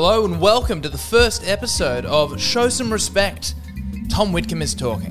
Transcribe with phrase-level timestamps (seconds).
[0.00, 3.56] Hello and welcome to the first episode of Show Some Respect.
[4.08, 5.10] Tom Witcombe is talking.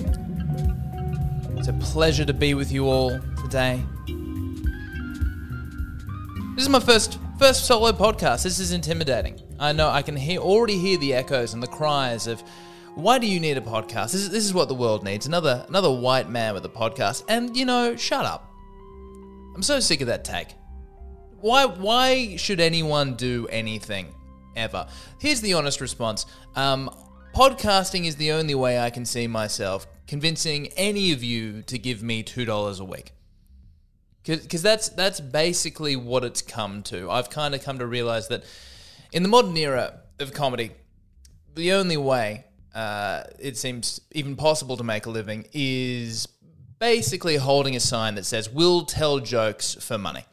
[1.58, 3.84] It's a pleasure to be with you all today.
[6.56, 8.44] This is my first first solo podcast.
[8.44, 9.38] This is intimidating.
[9.60, 12.42] I know I can hear already hear the echoes and the cries of
[12.96, 14.14] why do you need a podcast?
[14.14, 15.26] This is, this is what the world needs.
[15.26, 17.26] Another another white man with a podcast.
[17.28, 18.50] And you know, shut up.
[19.54, 20.54] I'm so sick of that take.
[21.42, 24.14] Why why should anyone do anything
[24.58, 24.88] ever?
[25.20, 26.26] Here's the honest response.
[26.56, 26.90] Um,
[27.34, 32.02] podcasting is the only way I can see myself convincing any of you to give
[32.02, 33.12] me two dollars a week.
[34.24, 37.10] Because that's that's basically what it's come to.
[37.10, 38.44] I've kind of come to realize that
[39.14, 40.72] in the modern era of comedy,
[41.56, 46.28] the only way uh, it seems even possible to make a living is
[46.80, 50.26] basically holding a sign that says "We'll tell jokes for money."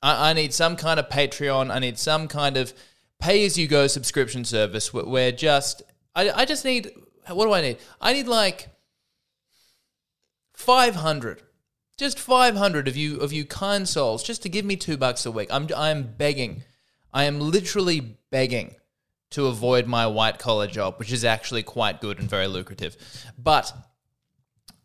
[0.00, 1.72] I, I need some kind of Patreon.
[1.72, 2.72] I need some kind of
[3.20, 5.82] pay as you go subscription service where, just
[6.14, 6.90] I, I just need
[7.26, 7.78] what do I need?
[8.00, 8.68] I need like
[10.54, 11.42] five hundred,
[11.96, 15.26] just five hundred of you of you kind souls, just to give me two bucks
[15.26, 15.48] a week.
[15.50, 16.62] I'm I'm begging,
[17.12, 18.76] I am literally begging
[19.30, 22.96] to avoid my white collar job, which is actually quite good and very lucrative,
[23.36, 23.72] but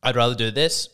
[0.02, 0.90] I'd rather do this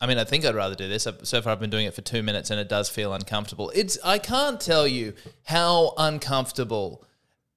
[0.00, 1.06] I mean, I think I'd rather do this.
[1.22, 3.70] So far, I've been doing it for two minutes, and it does feel uncomfortable.
[3.74, 5.14] It's I can't tell you
[5.44, 7.04] how uncomfortable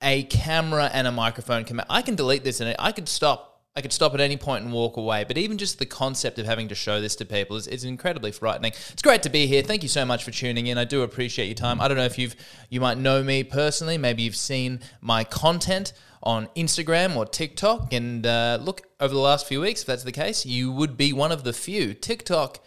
[0.02, 1.82] a camera and a microphone can.
[1.90, 3.47] I can delete this, and I could stop.
[3.78, 5.24] I could stop at any point and walk away.
[5.24, 8.32] But even just the concept of having to show this to people is, is incredibly
[8.32, 8.72] frightening.
[8.72, 9.62] It's great to be here.
[9.62, 10.80] Thank you so much for tuning in.
[10.80, 11.80] I do appreciate your time.
[11.80, 12.36] I don't know if you've
[12.72, 14.00] you might know me personally.
[14.00, 15.94] Maybe you've seen my content
[16.24, 17.94] on Instagram or TikTok.
[17.94, 21.14] And uh, look, over the last few weeks, if that's the case, you would be
[21.14, 21.94] one of the few.
[21.94, 22.60] TikTok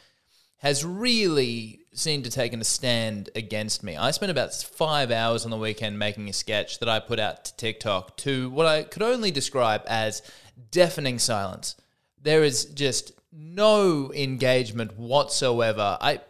[0.59, 3.97] has really seemed to take a stand against me.
[3.97, 7.47] I spent about five hours on the weekend making a sketch that I put out
[7.47, 10.23] to TikTok to what I could only describe as
[10.71, 11.77] deafening silence.
[12.23, 15.99] There is just no engagement whatsoever.
[16.01, 16.21] I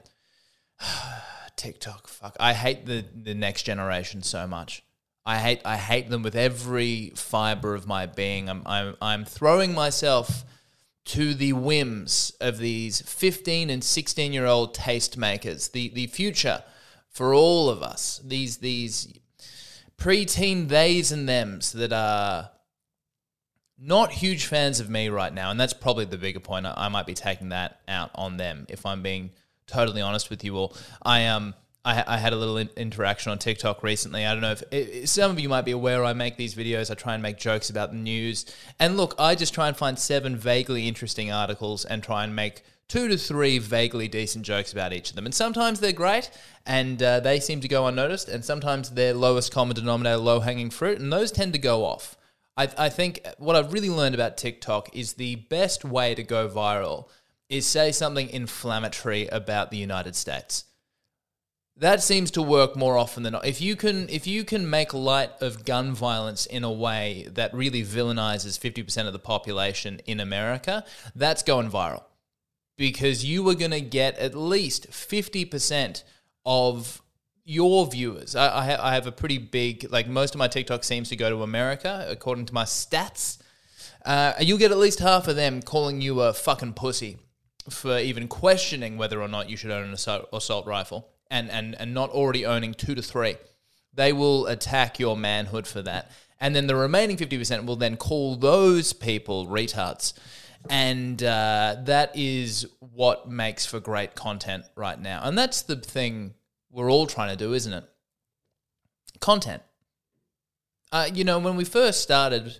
[1.57, 2.37] TikTok, fuck.
[2.41, 4.83] I hate the the next generation so much.
[5.27, 8.49] I hate I hate them with every fiber of my being.
[8.49, 10.45] I'm I'm I'm throwing myself
[11.07, 15.73] to the whims of these 15 and 16 year old tastemakers.
[15.73, 16.63] The the future
[17.09, 18.21] for all of us.
[18.25, 19.13] These these
[19.99, 22.51] preteen theys and thems that are
[23.81, 26.67] not huge fans of me right now, and that's probably the bigger point.
[26.67, 29.31] I, might be taking that out on them if I'm being
[29.67, 30.77] totally honest with you all.
[31.03, 31.27] I.
[31.27, 34.27] Um, I, I had a little in- interaction on TikTok recently.
[34.27, 36.91] I don't know if it, some of you might be aware I make these videos.
[36.91, 38.45] I try and make jokes about the news.
[38.79, 42.65] And look, I just try and find seven vaguely interesting articles and try and make
[42.89, 45.25] two to three vaguely decent jokes about each of them.
[45.25, 46.31] And sometimes they're great
[46.67, 48.29] and uh, they seem to go unnoticed.
[48.29, 51.01] And sometimes they're lowest common denominator, low hanging fruit.
[51.01, 52.15] And those tend to go off.
[52.57, 56.49] I, I think what I've really learned about TikTok is the best way to go
[56.49, 57.09] viral
[57.49, 60.65] is say something inflammatory about the United States
[61.81, 63.47] that seems to work more often than not.
[63.47, 67.55] If you can, if you can make light of gun violence in a way that
[67.55, 70.85] really villainizes fifty percent of the population in America,
[71.17, 72.05] that's going viral
[72.77, 76.05] because you are going to get at least fifty percent
[76.45, 77.01] of
[77.45, 78.37] your viewers.
[78.37, 81.17] I, I, ha- I have a pretty big, like most of my TikTok seems to
[81.17, 83.39] go to America, according to my stats.
[84.05, 87.19] Uh, you'll get at least half of them calling you a fucking pussy
[87.69, 91.75] for even questioning whether or not you should own an assault, assault rifle and, and,
[91.79, 93.37] and not already owning two to three.
[93.93, 96.11] They will attack your manhood for that.
[96.41, 100.15] And then the remaining 50% will then call those people retards.
[100.69, 105.21] And uh, that is what makes for great content right now.
[105.23, 106.35] And that's the thing
[106.71, 107.85] we're all trying to do, isn't it?
[109.21, 109.63] Content.
[110.93, 112.59] Uh, you know, when we first started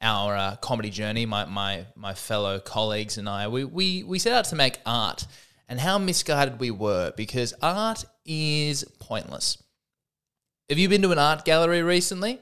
[0.00, 4.32] our uh, comedy journey, my, my, my fellow colleagues and I, we, we, we set
[4.32, 5.26] out to make art
[5.68, 9.62] and how misguided we were because art is pointless.
[10.68, 12.40] Have you been to an art gallery recently?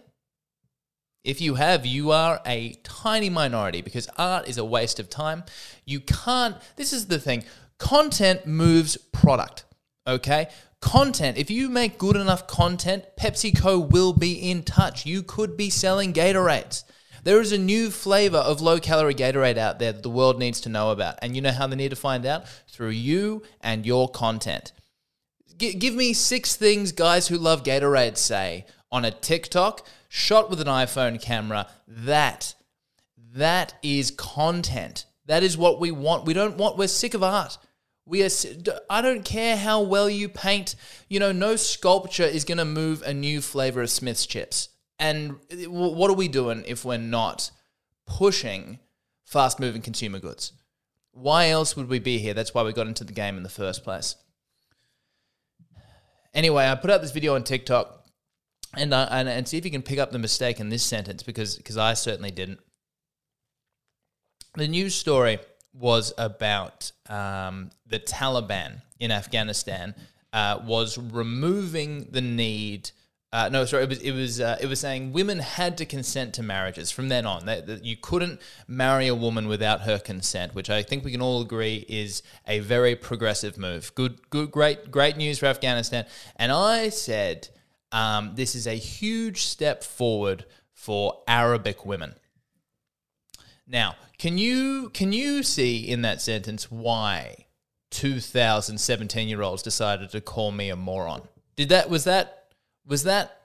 [1.24, 5.44] If you have, you are a tiny minority because art is a waste of time.
[5.84, 7.44] You can't, this is the thing
[7.78, 9.64] content moves product,
[10.06, 10.48] okay?
[10.80, 15.04] Content, if you make good enough content, PepsiCo will be in touch.
[15.04, 16.84] You could be selling Gatorades.
[17.24, 20.60] There is a new flavor of low calorie Gatorade out there that the world needs
[20.62, 21.18] to know about.
[21.20, 22.46] And you know how they need to find out?
[22.68, 24.72] Through you and your content.
[25.58, 30.60] G- give me six things guys who love Gatorade say on a TikTok shot with
[30.60, 31.66] an iPhone camera.
[31.86, 32.54] That,
[33.34, 35.04] that is content.
[35.26, 36.24] That is what we want.
[36.24, 37.58] We don't want, we're sick of art.
[38.08, 38.30] We are.
[38.88, 40.74] I don't care how well you paint.
[41.08, 44.70] You know, no sculpture is going to move a new flavor of Smith's chips.
[44.98, 47.50] And uh, what are we doing if we're not
[48.06, 48.78] pushing
[49.26, 50.54] fast-moving consumer goods?
[51.12, 52.32] Why else would we be here?
[52.32, 54.16] That's why we got into the game in the first place.
[56.32, 58.06] Anyway, I put out this video on TikTok,
[58.74, 61.22] and uh, and, and see if you can pick up the mistake in this sentence
[61.22, 62.60] because because I certainly didn't.
[64.54, 65.38] The news story
[65.78, 69.94] was about um, the Taliban in Afghanistan
[70.32, 72.90] uh, was removing the need.
[73.32, 76.34] Uh, no, sorry, it was it was uh, it was saying women had to consent
[76.34, 77.46] to marriages from then on.
[77.46, 81.22] That, that you couldn't marry a woman without her consent, which I think we can
[81.22, 83.94] all agree is a very progressive move.
[83.94, 86.06] Good, good, great, great news for Afghanistan.
[86.36, 87.48] And I said
[87.92, 92.14] um, this is a huge step forward for Arabic women.
[93.66, 97.46] Now, can you can you see in that sentence why
[97.90, 101.22] 2017 year olds decided to call me a moron?
[101.56, 102.46] Did that was that
[102.86, 103.40] was that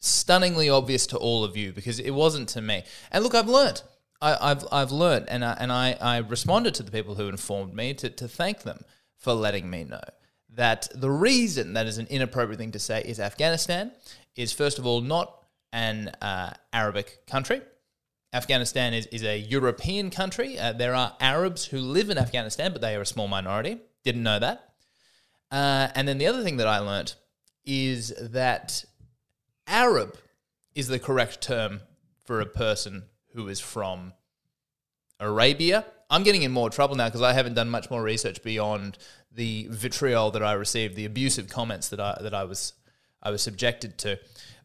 [0.00, 1.72] stunningly obvious to all of you?
[1.72, 2.82] Because it wasn't to me.
[3.10, 3.84] And look, I've learnt.
[4.20, 7.74] I, I've I've learnt, and I, and I, I responded to the people who informed
[7.74, 8.82] me to, to thank them
[9.18, 10.00] for letting me know
[10.54, 13.92] that the reason that is an inappropriate thing to say is Afghanistan
[14.34, 17.60] is first of all not an uh, Arabic country.
[18.32, 20.58] Afghanistan is, is a European country.
[20.58, 23.78] Uh, there are Arabs who live in Afghanistan, but they are a small minority.
[24.04, 24.74] Didn't know that.
[25.50, 27.16] Uh, and then the other thing that I learnt
[27.64, 28.84] is that
[29.66, 30.16] Arab
[30.74, 31.80] is the correct term
[32.24, 34.12] for a person who is from
[35.20, 35.86] Arabia.
[36.10, 38.98] I'm getting in more trouble now because I haven't done much more research beyond
[39.32, 42.74] the vitriol that I received, the abusive comments that I that I was
[43.22, 44.18] I was subjected to.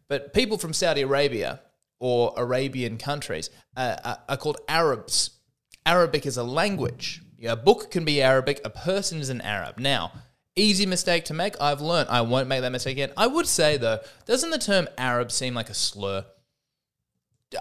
[0.08, 1.62] But people from Saudi Arabia
[2.02, 5.38] or Arabian countries uh, are, are called Arabs.
[5.86, 7.22] Arabic is a language.
[7.48, 8.60] A book can be Arabic.
[8.66, 9.78] A person is an Arab.
[9.78, 10.12] Now,
[10.56, 11.60] easy mistake to make.
[11.62, 12.10] I've learned.
[12.10, 13.14] I won't make that mistake again.
[13.16, 16.26] I would say though, doesn't the term Arab seem like a slur?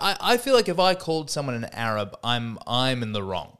[0.00, 3.58] I, I feel like if I called someone an Arab, I'm I'm in the wrong.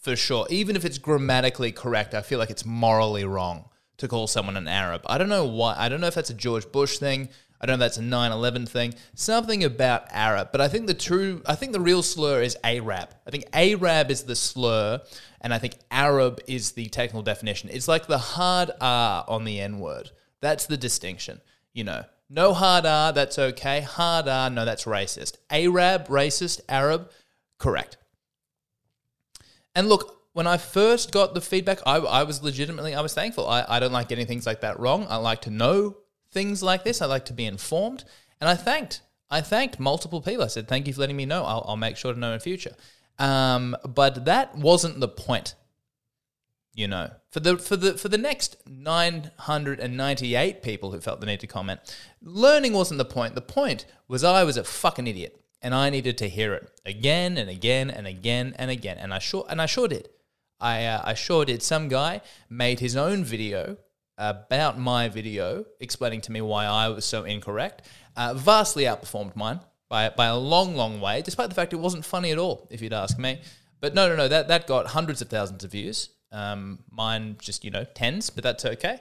[0.00, 0.46] For sure.
[0.50, 3.68] Even if it's grammatically correct, I feel like it's morally wrong
[3.98, 5.02] to call someone an Arab.
[5.06, 5.76] I don't know why.
[5.78, 7.28] I don't know if that's a George Bush thing.
[7.62, 8.94] I don't know if that's a 9/11 thing.
[9.14, 13.10] Something about Arab, but I think the true I think the real slur is Arab.
[13.26, 15.00] I think Arab is the slur
[15.40, 17.70] and I think Arab is the technical definition.
[17.72, 20.10] It's like the hard R on the N word.
[20.40, 21.40] That's the distinction.
[21.72, 23.80] You know, no hard R, that's okay.
[23.82, 25.36] Hard R, no, that's racist.
[25.50, 27.10] Arab, racist, Arab,
[27.58, 27.96] correct.
[29.74, 33.48] And look, when I first got the feedback, I, I was legitimately, I was thankful.
[33.48, 35.06] I, I don't like getting things like that wrong.
[35.08, 35.96] I like to know
[36.32, 37.00] things like this.
[37.00, 38.04] I like to be informed.
[38.40, 40.44] And I thanked, I thanked multiple people.
[40.44, 41.44] I said, thank you for letting me know.
[41.44, 42.74] I'll, I'll make sure to know in future.
[43.18, 45.54] Um, but that wasn't the point.
[46.74, 51.40] You know, for the for the for the next 998 people who felt the need
[51.40, 51.80] to comment,
[52.22, 53.34] learning wasn't the point.
[53.34, 57.36] The point was I was a fucking idiot and I needed to hear it again
[57.36, 58.96] and again and again and again.
[58.96, 60.08] And I sure and I sure did.
[60.60, 61.62] I uh, I sure did.
[61.62, 63.76] Some guy made his own video
[64.18, 67.82] about my video, explaining to me why I was so incorrect.
[68.16, 72.04] Uh, vastly outperformed mine by by a long, long way, despite the fact it wasn't
[72.04, 73.40] funny at all, if you'd ask me.
[73.80, 76.10] But no, no, no, that that got hundreds of thousands of views.
[76.30, 78.98] Um, mine just you know tens, but that's okay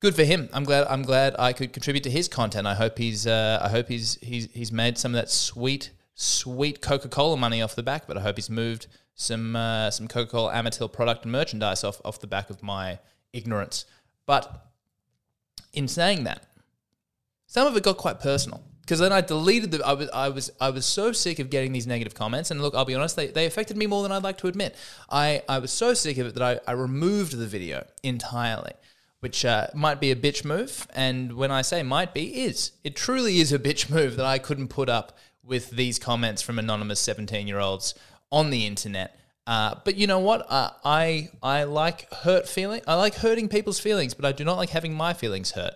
[0.00, 0.48] good for him.
[0.52, 0.86] I'm glad.
[0.88, 2.66] I'm glad I could contribute to his content.
[2.66, 3.26] I hope he's.
[3.26, 7.62] Uh, I hope he's he's he's made some of that sweet sweet Coca Cola money
[7.62, 8.06] off the back.
[8.06, 12.00] But I hope he's moved some uh, some Coca Cola Amatil product and merchandise off
[12.04, 12.98] off the back of my
[13.32, 13.84] ignorance.
[14.26, 14.66] But
[15.72, 16.46] in saying that,
[17.46, 18.62] some of it got quite personal.
[18.80, 19.86] Because then I deleted the.
[19.86, 22.74] I was I was I was so sick of getting these negative comments, and look,
[22.74, 24.74] I'll be honest, they, they affected me more than I'd like to admit.
[25.08, 28.72] I, I was so sick of it that I, I removed the video entirely
[29.20, 30.86] which uh, might be a bitch move.
[30.94, 32.72] And when I say might be, is.
[32.82, 36.58] It truly is a bitch move that I couldn't put up with these comments from
[36.58, 37.94] anonymous 17 year olds
[38.32, 39.18] on the internet.
[39.50, 40.46] Uh, but you know what?
[40.48, 42.82] Uh, I I like hurt feeling.
[42.86, 45.74] I like hurting people's feelings, but I do not like having my feelings hurt.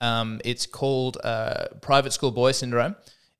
[0.00, 2.94] Um, it's called uh, private school boy syndrome.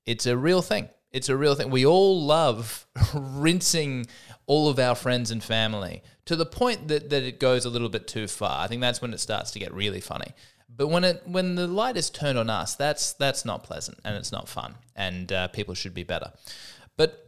[0.05, 0.89] It's a real thing.
[1.13, 1.69] It's a real thing.
[1.69, 4.07] We all love rinsing
[4.45, 7.87] all of our friends and family to the point that, that it goes a little
[7.87, 8.59] bit too far.
[8.59, 10.33] I think that's when it starts to get really funny.
[10.67, 14.17] But when it when the light is turned on us, that's that's not pleasant and
[14.17, 16.33] it's not fun, and uh, people should be better.
[16.97, 17.26] But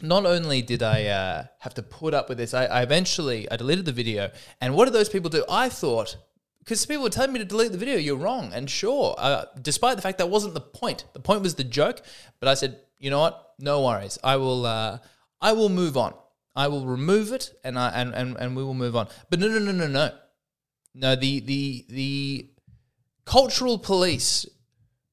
[0.00, 3.56] not only did I uh, have to put up with this, I, I eventually I
[3.56, 4.30] deleted the video.
[4.60, 5.44] And what did those people do?
[5.48, 6.16] I thought
[6.60, 8.52] because people were telling me to delete the video, you're wrong.
[8.52, 11.04] And sure, uh, despite the fact that wasn't the point.
[11.12, 12.02] The point was the joke.
[12.38, 13.54] But I said, you know what?
[13.58, 14.18] No worries.
[14.22, 14.64] I will.
[14.64, 14.98] Uh,
[15.40, 16.14] I will move on.
[16.54, 19.08] I will remove it and I and, and, and we will move on.
[19.28, 20.10] But no no no no no.
[20.94, 22.50] No, the the the
[23.24, 24.46] cultural police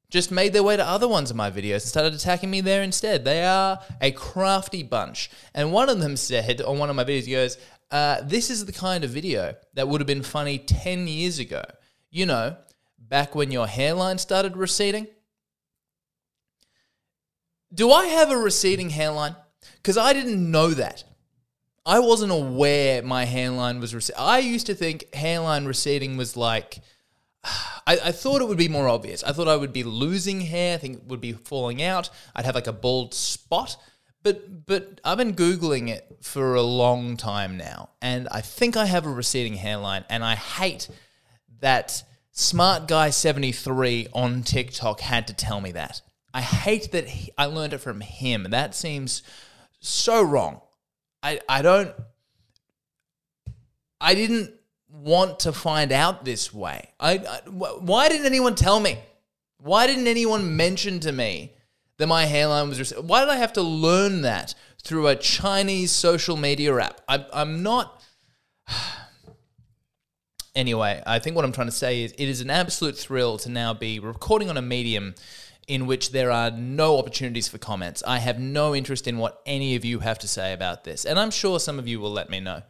[0.09, 2.81] just made their way to other ones of my videos and started attacking me there
[2.81, 3.23] instead.
[3.23, 5.29] They are a crafty bunch.
[5.53, 7.57] And one of them said on one of my videos, he goes,
[7.91, 11.63] uh, This is the kind of video that would have been funny 10 years ago.
[12.09, 12.57] You know,
[12.97, 15.07] back when your hairline started receding.
[17.71, 19.35] Do I have a receding hairline?
[19.75, 21.03] Because I didn't know that.
[21.85, 24.21] I wasn't aware my hairline was receding.
[24.21, 26.79] I used to think hairline receding was like
[27.43, 29.23] I, I, thought it would be more obvious.
[29.23, 30.75] I thought I would be losing hair.
[30.75, 32.09] I think it would be falling out.
[32.35, 33.77] I'd have like a bald spot.
[34.21, 38.85] But but I've been googling it for a long time now, and I think I
[38.85, 40.03] have a receding hairline.
[40.09, 40.89] And I hate
[41.61, 46.01] that smart guy seventy three on TikTok had to tell me that.
[46.33, 48.47] I hate that he, I learned it from him.
[48.49, 49.23] That seems
[49.79, 50.59] so wrong.
[51.23, 51.95] I I don't.
[54.01, 54.53] I didn't
[55.03, 56.89] want to find out this way?
[56.99, 58.99] I, I, why didn't anyone tell me?
[59.57, 61.53] Why didn't anyone mention to me
[61.97, 62.91] that my hairline was?
[62.91, 67.01] Why did I have to learn that through a Chinese social media app?
[67.07, 68.01] I, I'm not.
[70.55, 73.49] anyway, I think what I'm trying to say is it is an absolute thrill to
[73.49, 75.15] now be recording on a medium
[75.67, 78.01] in which there are no opportunities for comments.
[78.07, 81.19] I have no interest in what any of you have to say about this, and
[81.19, 82.63] I'm sure some of you will let me know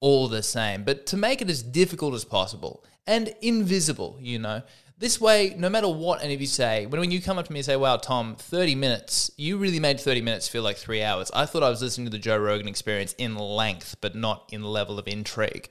[0.00, 4.62] all the same, but to make it as difficult as possible and invisible, you know.
[4.98, 7.52] This way, no matter what any of you say, when, when you come up to
[7.52, 11.04] me and say, wow, Tom, 30 minutes, you really made 30 minutes feel like three
[11.04, 11.30] hours.
[11.32, 14.64] I thought I was listening to the Joe Rogan experience in length, but not in
[14.64, 15.68] level of intrigue.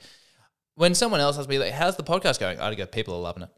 [0.75, 2.60] When someone else asks me, like, how's the podcast going?
[2.60, 3.50] I'd go, people are loving it.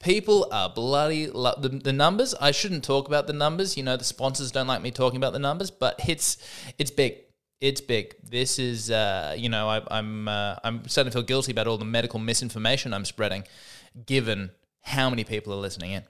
[0.00, 2.34] People are bloody lo- the, the numbers.
[2.40, 3.76] I shouldn't talk about the numbers.
[3.76, 6.38] You know, the sponsors don't like me talking about the numbers, but it's
[6.78, 7.18] it's big
[7.60, 8.14] it's big.
[8.22, 11.78] This is, uh, you know, I, I'm uh, I'm starting to feel guilty about all
[11.78, 13.44] the medical misinformation I'm spreading,
[14.06, 14.50] given
[14.82, 16.04] how many people are listening in.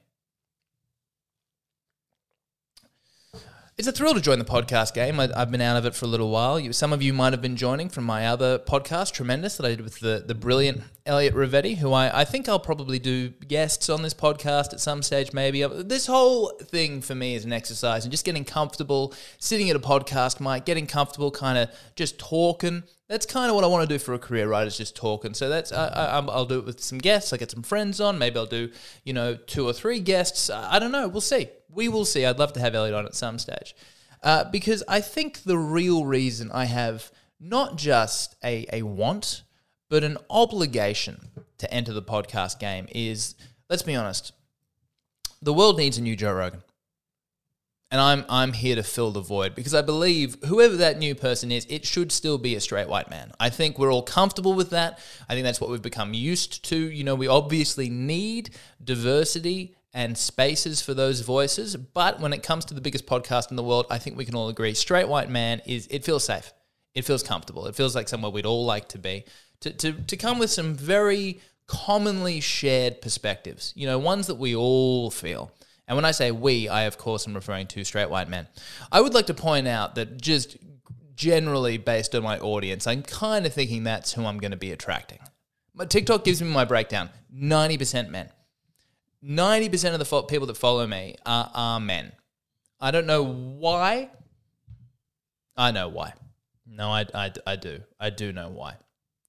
[3.79, 5.21] It's a thrill to join the podcast game.
[5.21, 6.59] I, have been out of it for a little while.
[6.59, 9.69] You, some of you might have been joining from my other podcast, Tremendous, that I
[9.69, 13.89] did with the, the brilliant Elliot Rivetti, who I, I think I'll probably do guests
[13.89, 15.63] on this podcast at some stage, maybe.
[15.63, 19.77] Uh, this whole thing for me is an exercise and just getting comfortable, sitting at
[19.77, 23.89] a podcast mic, getting comfortable, kind of just talking that's kind of what I want
[23.89, 24.67] to do for a career, right?
[24.67, 25.35] Is just talking.
[25.35, 27.33] So that's I, will do it with some guests.
[27.33, 28.19] I get some friends on.
[28.19, 28.71] Maybe I'll do
[29.05, 30.51] you know two or three guests.
[30.51, 31.09] I don't know.
[31.09, 31.49] We'll see.
[31.71, 32.25] We will see.
[32.25, 33.75] I'd love to have Elliot on at some stage
[34.23, 37.11] uh, because I think the real reason I have
[37.41, 39.43] not just a, a want
[39.89, 43.35] but an obligation to enter the podcast game is
[43.71, 44.33] let's be honest.
[45.41, 46.63] The world needs a new Joe Rogan
[47.91, 51.51] and I'm I'm here to fill the void because I believe whoever that new person
[51.51, 53.33] is, it should still be a straight white man.
[53.41, 54.99] I think we're all comfortable with that.
[55.29, 56.77] I think that's what we've become used to.
[56.77, 58.51] You know, we obviously need
[58.83, 63.57] diversity and spaces for those voices, but when it comes to the biggest podcast in
[63.57, 66.53] the world, I think we can all agree straight white man is it feels safe.
[66.95, 67.67] It feels comfortable.
[67.67, 69.25] It feels like somewhere we'd all like to be.
[69.61, 73.73] To to to come with some very commonly shared perspectives.
[73.77, 75.53] You know, ones that we all feel.
[75.89, 78.47] And when I say we, I of course am referring to straight white men.
[78.93, 80.59] I would like to point out that just
[81.17, 84.71] generally based on my audience, I'm kind of thinking that's who I'm going to be
[84.71, 85.19] attracting.
[85.75, 88.31] But TikTok gives me my breakdown 90% men.
[89.25, 92.13] 90% of the people that follow me are, are men.
[92.81, 94.11] I don't know why.
[95.57, 96.13] I know why.
[96.67, 97.81] No, I, I, I do.
[97.99, 98.75] I do know why.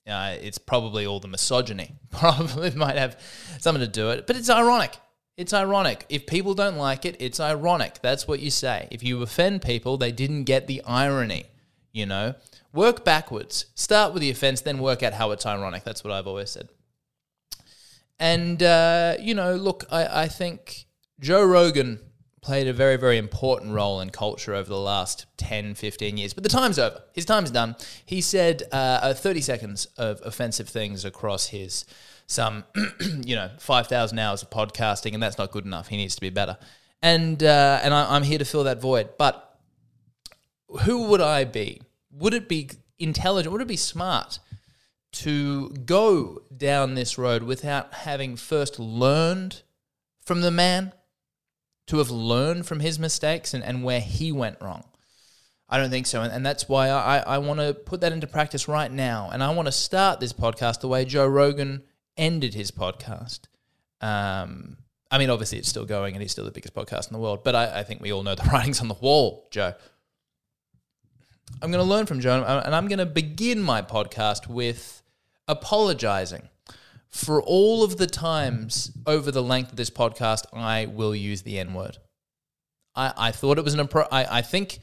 [0.07, 1.95] Uh, it's probably all the misogyny.
[2.09, 3.19] Probably might have
[3.59, 4.97] something to do with it, but it's ironic.
[5.39, 6.05] It's ironic.
[6.09, 7.99] If people don't like it, it's ironic.
[8.01, 8.89] That's what you say.
[8.91, 11.45] If you offend people, they didn't get the irony,
[11.93, 12.35] you know?
[12.73, 13.67] Work backwards.
[13.73, 15.85] Start with the offense, then work out how it's ironic.
[15.85, 16.67] That's what I've always said.
[18.19, 20.83] And, uh, you know, look, I, I think
[21.21, 22.01] Joe Rogan
[22.41, 26.33] played a very, very important role in culture over the last 10, 15 years.
[26.33, 27.01] But the time's over.
[27.13, 27.77] His time's done.
[28.05, 31.85] He said uh, 30 seconds of offensive things across his
[32.29, 32.63] some,
[33.25, 35.87] you know, 5,000 hours of podcasting, and that's not good enough.
[35.87, 36.57] He needs to be better.
[37.01, 39.09] And, uh, and I, I'm here to fill that void.
[39.17, 39.59] But
[40.81, 41.81] who would I be?
[42.11, 42.69] Would it be
[42.99, 43.51] intelligent?
[43.51, 44.37] Would it be smart
[45.11, 49.63] to go down this road without having first learned
[50.23, 50.93] from the man?
[51.87, 54.83] To have learned from his mistakes and, and where he went wrong?
[55.67, 56.21] I don't think so.
[56.21, 59.31] And, and that's why I, I want to put that into practice right now.
[59.33, 61.81] And I want to start this podcast the way Joe Rogan
[62.19, 63.41] ended his podcast.
[64.01, 64.77] Um,
[65.09, 67.43] I mean, obviously, it's still going and he's still the biggest podcast in the world,
[67.43, 69.73] but I, I think we all know the writing's on the wall, Joe.
[71.61, 75.01] I'm going to learn from Joe, and I'm going to begin my podcast with
[75.47, 76.49] apologizing
[77.09, 81.57] for all of the times over the length of this podcast I will use the
[81.57, 81.97] N word.
[82.95, 84.79] I, I thought it was an appro- I, I think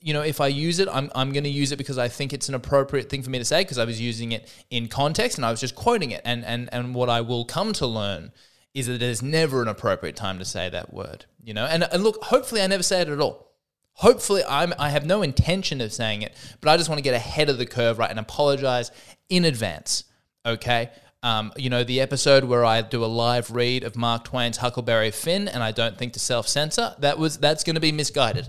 [0.00, 2.32] you know if I use it I'm, I'm going to use it because I think
[2.32, 5.38] it's an appropriate thing for me to say because I was using it in context
[5.38, 6.22] and I was just quoting it.
[6.24, 8.32] And and and what I will come to learn
[8.72, 11.66] is that there's never an appropriate time to say that word you know?
[11.66, 13.52] And, and look hopefully I never say it at all.
[13.94, 17.14] Hopefully I'm I have no intention of saying it but I just want to get
[17.14, 18.90] ahead of the curve right and apologize
[19.28, 20.04] in advance
[20.46, 20.90] okay?
[21.22, 25.10] Um, you know, the episode where I do a live read of Mark Twain's Huckleberry
[25.10, 28.48] Finn and I don't think to self censor, that was that's going to be misguided.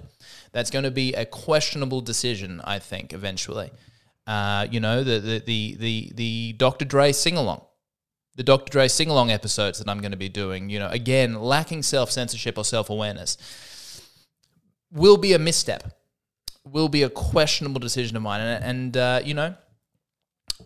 [0.55, 3.71] That's going to be a questionable decision, I think, eventually.
[4.25, 6.85] Uh, you know, the, the, the, the, the Dr.
[6.85, 7.65] Dre sing along,
[8.38, 8.71] the Dr.
[8.71, 12.09] Dre sing along episodes that I'm going to be doing, you know, again, lacking self
[12.09, 13.38] censorship or self awareness,
[14.93, 15.93] will be a misstep,
[16.63, 18.39] will be a questionable decision of mine.
[18.39, 19.55] And, and uh, you know,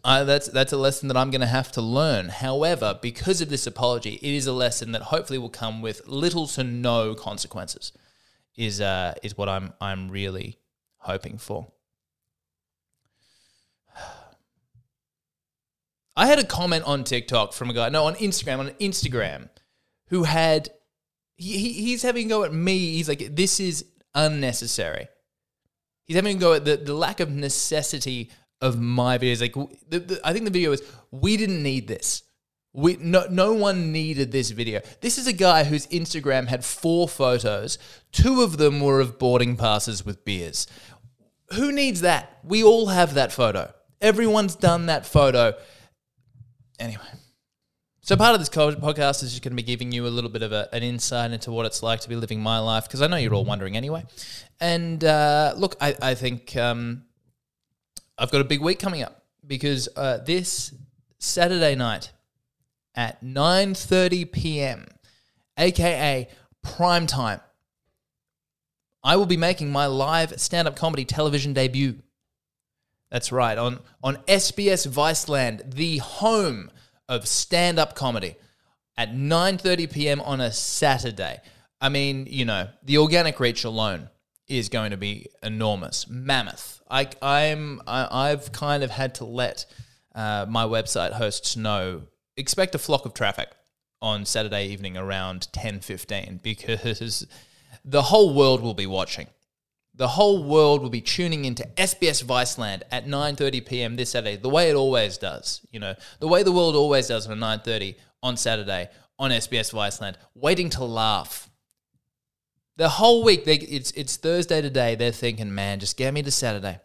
[0.03, 2.29] uh, that's that's a lesson that I'm going to have to learn.
[2.29, 6.46] However, because of this apology, it is a lesson that hopefully will come with little
[6.46, 7.91] to no consequences.
[8.60, 10.58] Is uh, is what I'm I'm really
[10.98, 11.72] hoping for.
[16.18, 19.48] I had a comment on TikTok from a guy, no, on Instagram, on Instagram,
[20.10, 20.72] who had
[21.38, 22.78] he, he he's having a go at me.
[22.98, 25.08] He's like, this is unnecessary.
[26.04, 29.39] He's having a go at the, the lack of necessity of my videos.
[29.39, 29.54] Like,
[29.88, 32.24] the, the, I think the video is we didn't need this.
[32.74, 34.82] We no no one needed this video.
[35.02, 37.80] This is a guy whose Instagram had four photos.
[38.12, 40.68] Two of them were of boarding passes with beers.
[41.54, 42.38] Who needs that?
[42.44, 43.74] We all have that photo.
[44.02, 45.56] Everyone's done that photo.
[46.80, 47.02] Anyway,
[48.02, 50.41] so part of this podcast is just going to be giving you a little bit
[50.41, 53.08] of a, an insight into what it's like to be living my life because I
[53.08, 54.04] know you're all wondering anyway.
[54.60, 57.04] And uh, look, I, I think um,
[58.17, 60.74] I've got a big week coming up because uh, this
[61.17, 62.12] Saturday night
[62.95, 64.86] at 9:30 p.m.,
[65.58, 66.28] aka
[66.62, 67.41] prime time,
[69.04, 71.99] I will be making my live stand-up comedy television debut.
[73.12, 76.71] That's right on on SBS Viceland, the home
[77.08, 78.36] of stand-up comedy,
[78.97, 80.21] at 9:30 p.m.
[80.21, 81.41] on a Saturday.
[81.82, 84.10] I mean, you know, the organic reach alone
[84.47, 86.82] is going to be enormous, mammoth.
[86.89, 89.65] I, I'm I, I've kind of had to let
[90.13, 92.04] uh, my website hosts know
[92.39, 93.49] expect a flock of traffic
[94.02, 97.28] on Saturday evening around 10:15 because
[97.86, 99.28] the whole world will be watching.
[99.93, 103.95] The whole world will be tuning into SBS Viceland at 9:30 p.m.
[103.95, 105.62] this Saturday, the way it always does.
[105.71, 110.15] You know, the way the world always does on 9:30 on Saturday on SBS Viceland,
[110.34, 111.49] waiting to laugh
[112.80, 114.95] the whole week, they, it's it's Thursday today.
[114.95, 116.80] They're thinking, man, just get me to Saturday,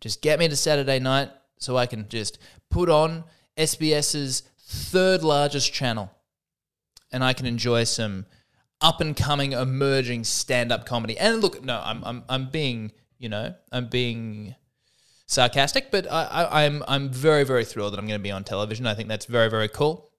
[0.00, 2.38] just get me to Saturday night so I can just
[2.68, 3.22] put on
[3.56, 6.10] SBS's third largest channel,
[7.12, 8.26] and I can enjoy some
[8.80, 11.16] up and coming, emerging stand up comedy.
[11.18, 14.54] And look, no, I'm I'm I'm being you know I'm being
[15.26, 18.86] sarcastic, but I, I'm I'm very very thrilled that I'm going to be on television.
[18.86, 20.10] I think that's very very cool.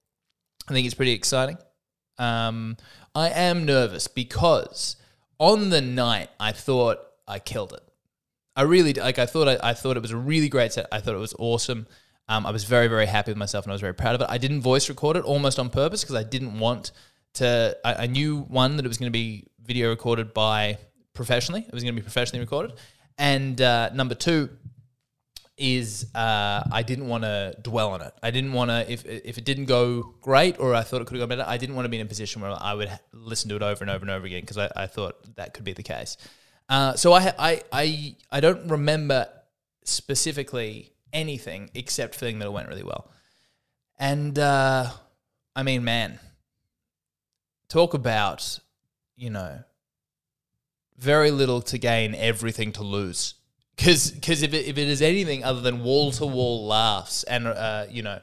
[0.68, 1.58] I think it's pretty exciting.
[2.18, 2.76] Um,
[3.14, 4.96] I am nervous because
[5.38, 7.82] on the night, I thought I killed it.
[8.56, 9.18] I really like.
[9.18, 10.86] I thought I, I thought it was a really great set.
[10.90, 11.86] I thought it was awesome.
[12.28, 14.26] Um, I was very very happy with myself and I was very proud of it.
[14.28, 16.92] I didn't voice record it almost on purpose because I didn't want
[17.34, 17.76] to.
[17.84, 20.78] I, I knew one that it was going to be video recorded by
[21.14, 21.64] professionally.
[21.66, 22.74] It was going to be professionally recorded,
[23.16, 24.50] and uh, number two,
[25.58, 28.12] is uh, I didn't want to dwell on it.
[28.22, 31.18] I didn't want to if if it didn't go great or I thought it could
[31.18, 31.48] have gone better.
[31.48, 33.82] I didn't want to be in a position where I would listen to it over
[33.82, 36.16] and over and over again because I, I thought that could be the case.
[36.68, 39.28] Uh, so I, I I I don't remember
[39.84, 43.10] specifically anything except feeling that it went really well.
[43.98, 44.90] And uh,
[45.54, 46.18] I mean, man,
[47.68, 48.58] talk about
[49.16, 49.60] you know
[50.96, 53.34] very little to gain, everything to lose
[53.78, 57.86] because if it, if it is anything other than wall to wall laughs and uh,
[57.88, 58.20] you know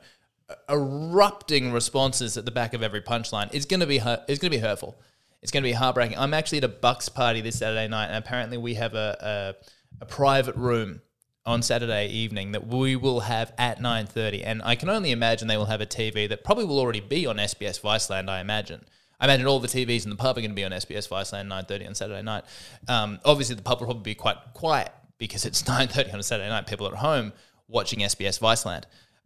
[0.70, 4.96] erupting responses at the back of every punchline, it's gonna be it's gonna be hurtful.
[5.42, 6.18] It's gonna be heartbreaking.
[6.18, 9.56] I'm actually at a Bucks party this Saturday night, and apparently we have a,
[10.02, 11.02] a, a private room
[11.46, 15.58] on Saturday evening that we will have at 9:30 and I can only imagine they
[15.58, 18.86] will have a TV that probably will already be on SBS Viceland I imagine.
[19.20, 21.48] I imagine all the TVs in the pub are going to be on SBS Viceland
[21.48, 22.46] 9:30 on Saturday night.
[22.88, 26.50] Um, obviously the pub will probably be quite quiet because it's 9.30 on a Saturday
[26.50, 27.34] night, people at home
[27.68, 28.84] watching SBS Viceland.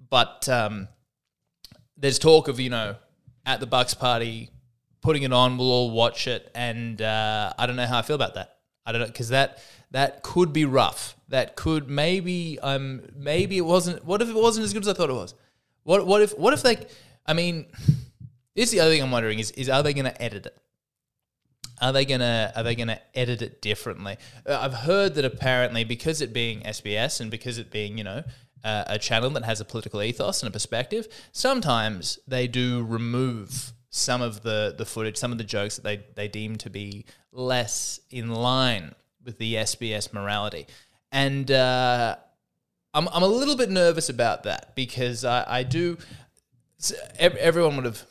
[0.10, 0.88] But um,
[1.98, 2.96] there's talk of, you know,
[3.46, 4.50] at the Bucks party,
[5.02, 6.50] putting it on, we'll all watch it.
[6.56, 8.58] And uh, I don't know how I feel about that.
[8.86, 11.16] I don't know, because that, that could be rough.
[11.30, 14.04] That could maybe um maybe it wasn't.
[14.06, 15.34] What if it wasn't as good as I thought it was?
[15.84, 16.86] What what if what if they?
[17.26, 17.68] I mean,
[18.56, 20.58] is the other thing I'm wondering is is are they going to edit it?
[21.82, 24.18] Are they gonna Are they gonna edit it differently?
[24.46, 28.24] Uh, I've heard that apparently because it being SBS and because it being you know
[28.64, 33.72] uh, a channel that has a political ethos and a perspective, sometimes they do remove
[33.90, 37.06] some of the the footage, some of the jokes that they they deem to be
[37.32, 38.94] less in line
[39.30, 40.68] with the SBS morality,
[41.12, 42.16] and uh,
[42.94, 45.98] I'm I'm a little bit nervous about that because I I do.
[47.20, 48.06] Everyone would have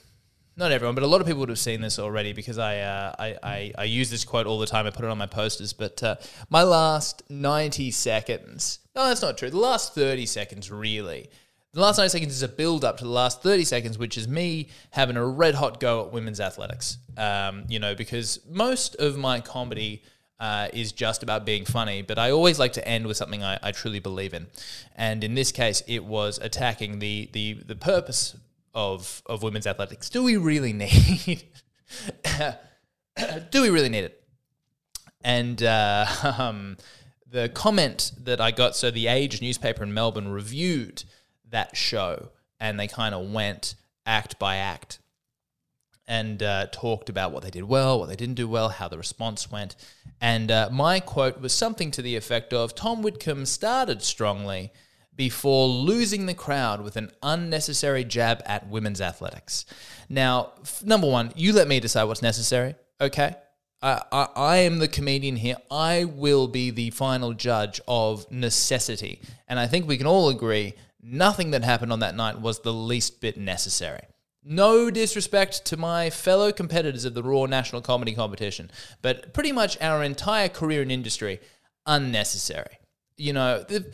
[0.58, 3.14] not everyone, but a lot of people would have seen this already because I, uh,
[3.16, 4.86] I, I, I, use this quote all the time.
[4.86, 5.72] I put it on my posters.
[5.72, 6.16] But uh,
[6.50, 9.50] my last 90 seconds, no, that's not true.
[9.50, 11.30] The last 30 seconds, really.
[11.74, 14.26] The last 90 seconds is a build up to the last 30 seconds, which is
[14.26, 16.98] me having a red hot go at women's athletics.
[17.16, 20.02] Um, you know, because most of my comedy.
[20.40, 23.58] Uh, is just about being funny, but I always like to end with something I,
[23.60, 24.46] I, truly believe in,
[24.94, 28.36] and in this case, it was attacking the the the purpose
[28.72, 30.08] of of women's athletics.
[30.08, 31.42] Do we really need?
[33.50, 34.22] do we really need it?
[35.22, 36.06] And uh,
[36.38, 36.76] um,
[37.26, 41.04] the comment that I got, so the Age newspaper in Melbourne reviewed
[41.50, 43.74] that show, and they kind of went
[44.06, 45.00] act by act
[46.08, 48.98] and uh, talked about what they did well, what they didn't do well, how the
[48.98, 49.76] response went.
[50.20, 54.72] And uh, my quote was something to the effect of Tom Witcombe started strongly
[55.14, 59.66] before losing the crowd with an unnecessary jab at women's athletics.
[60.08, 63.34] Now, f- number one, you let me decide what's necessary, okay?
[63.82, 65.56] I, I, I am the comedian here.
[65.70, 69.20] I will be the final judge of necessity.
[69.46, 72.72] And I think we can all agree nothing that happened on that night was the
[72.72, 74.02] least bit necessary.
[74.44, 78.70] No disrespect to my fellow competitors of the Raw National Comedy Competition,
[79.02, 81.40] but pretty much our entire career in industry,
[81.86, 82.78] unnecessary.
[83.16, 83.92] You know, the,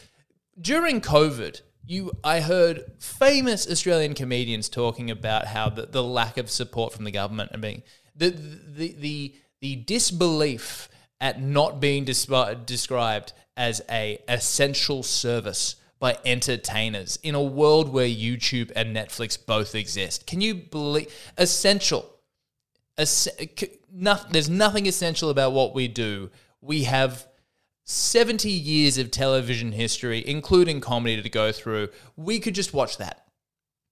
[0.61, 6.51] during COVID, you I heard famous Australian comedians talking about how the, the lack of
[6.51, 7.83] support from the government and being
[8.15, 10.89] the the the, the disbelief
[11.21, 18.71] at not being described as a essential service by entertainers in a world where YouTube
[18.77, 20.27] and Netflix both exist.
[20.27, 22.05] Can you believe essential?
[22.99, 23.27] Es-
[24.31, 26.31] there's nothing essential about what we do.
[26.61, 27.27] We have
[27.85, 31.89] 70 years of television history, including comedy to go through,
[32.19, 33.25] we could just watch that.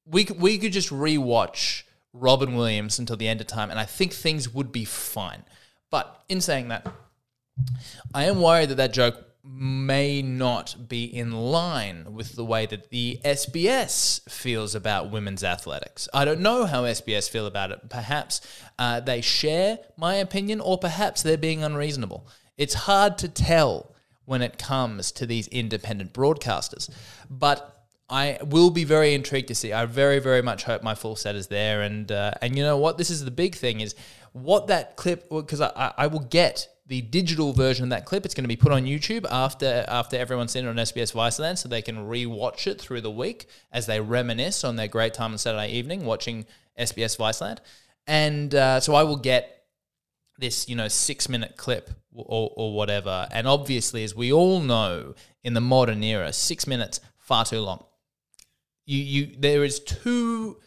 [0.05, 3.87] We could, we could just rewatch Robin Williams until the end of time, and I
[3.87, 5.45] think things would be fine.
[5.91, 6.87] But in saying that,
[8.13, 12.91] I am worried that that joke may not be in line with the way that
[12.91, 16.09] the SBS feels about women's athletics.
[16.15, 17.89] I don't know how SBS feel about it.
[17.89, 18.41] Perhaps
[18.79, 22.29] uh, they share my opinion, or perhaps they're being unreasonable.
[22.57, 26.89] It's hard to tell when it comes to these independent broadcasters.
[27.29, 29.73] But I will be very intrigued to see.
[29.73, 31.83] I very, very much hope my full set is there.
[31.83, 32.99] And uh, and you know what?
[32.99, 33.95] This is the big thing is
[34.33, 38.27] what that clip because I, I will get the digital version of that clip.
[38.27, 41.57] It's going to be put on YouTube after after everyone's seen it on SBS Viceland,
[41.57, 45.33] so they can re-watch it through the week as they reminisce on their great time
[45.33, 46.45] on Saturday evening watching
[46.79, 47.61] SBS Viceland.
[48.07, 49.65] And uh, so I will get
[50.37, 53.27] this, you know, six minute clip or, or whatever.
[53.31, 57.87] And obviously, as we all know, in the modern era, six minutes far too long.
[58.85, 60.59] You you there is too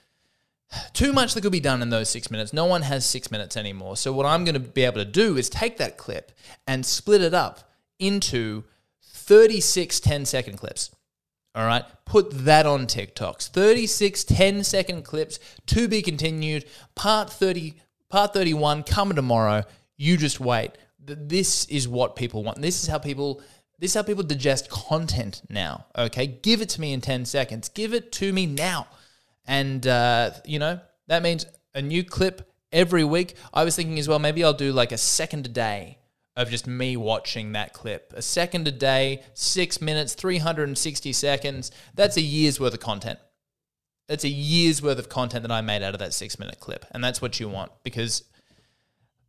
[0.94, 2.54] too much that could be done in those six minutes.
[2.54, 3.98] No one has six minutes anymore.
[3.98, 6.32] So what I'm going to be able to do is take that clip
[6.68, 8.64] and split it up into
[9.04, 10.92] 36 10 second clips.
[11.54, 13.48] All right, put that on TikToks.
[13.50, 16.66] 36 10 second clips to be continued.
[16.96, 17.76] Part 30
[18.10, 19.64] Part 31 coming tomorrow.
[19.98, 20.72] You just wait.
[21.00, 22.62] This is what people want.
[22.62, 23.42] This is how people
[23.78, 25.86] this is how people digest content now.
[25.98, 27.68] Okay, give it to me in 10 seconds.
[27.68, 28.88] Give it to me now.
[29.46, 33.36] And uh, you know, that means a new clip every week.
[33.54, 36.00] I was thinking as well, maybe I'll do like a second a day
[36.36, 38.14] of just me watching that clip.
[38.16, 41.72] A second a day, six minutes, 360 seconds.
[41.94, 43.20] That's a year's worth of content.
[44.08, 46.86] That's a year's worth of content that I made out of that six minute clip.
[46.92, 48.24] And that's what you want because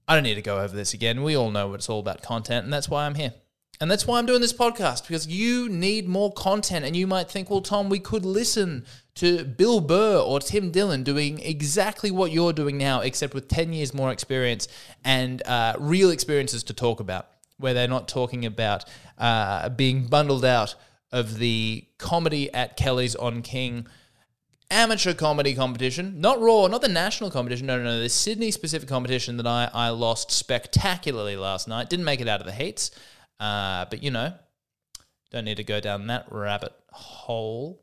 [0.09, 1.22] I don't need to go over this again.
[1.22, 3.35] We all know what it's all about content, and that's why I'm here.
[3.80, 6.84] And that's why I'm doing this podcast because you need more content.
[6.84, 8.86] And you might think, well, Tom, we could listen
[9.16, 13.72] to Bill Burr or Tim Dillon doing exactly what you're doing now, except with 10
[13.72, 14.68] years more experience
[15.04, 18.84] and uh, real experiences to talk about, where they're not talking about
[19.18, 20.74] uh, being bundled out
[21.12, 23.86] of the comedy at Kelly's on King
[24.70, 27.66] amateur comedy competition, not Raw, not the national competition.
[27.66, 31.88] No, no, no, the Sydney specific competition that I, I lost spectacularly last night.
[31.88, 32.90] Didn't make it out of the heats.
[33.38, 34.33] Uh, but you know,
[35.31, 37.83] don't need to go down that rabbit hole.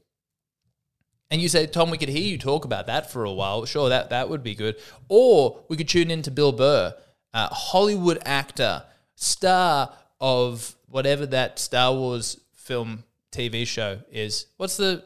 [1.30, 3.66] And you say, Tom, we could hear you talk about that for a while.
[3.66, 4.76] Sure, that, that would be good.
[5.10, 6.94] Or we could tune in to Bill Burr,
[7.34, 8.84] uh, Hollywood actor,
[9.16, 14.46] star of whatever that Star Wars film TV show is.
[14.58, 15.04] What's the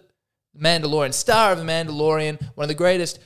[0.59, 1.13] Mandalorian?
[1.13, 3.19] Star of the Mandalorian, one of the greatest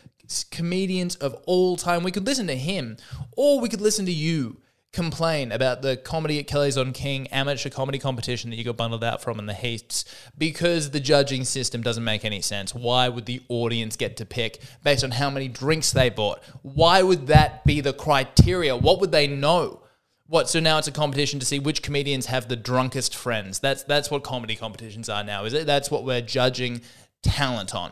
[0.52, 2.04] comedians of all time.
[2.04, 2.98] We could listen to him,
[3.32, 4.62] or we could listen to you
[4.94, 9.04] complain about the comedy at Kelly's on King amateur comedy competition that you got bundled
[9.04, 10.04] out from in the heats
[10.38, 12.76] because the judging system doesn't make any sense.
[12.76, 16.44] Why would the audience get to pick based on how many drinks they bought?
[16.62, 18.76] Why would that be the criteria?
[18.76, 19.82] What would they know?
[20.28, 20.50] What?
[20.50, 23.60] So now it's a competition to see which comedians have the drunkest friends.
[23.60, 25.44] That's that's what comedy competitions are now.
[25.46, 25.66] Is it?
[25.66, 26.82] That's what we're judging
[27.22, 27.92] talent on.